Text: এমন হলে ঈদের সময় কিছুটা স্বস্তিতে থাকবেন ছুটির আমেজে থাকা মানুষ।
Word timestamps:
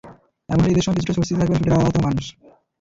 এমন 0.49 0.61
হলে 0.61 0.71
ঈদের 0.71 0.85
সময় 0.85 0.97
কিছুটা 0.97 1.15
স্বস্তিতে 1.17 1.39
থাকবেন 1.39 1.57
ছুটির 1.57 1.73
আমেজে 1.73 1.93
থাকা 1.93 2.05
মানুষ। 2.07 2.25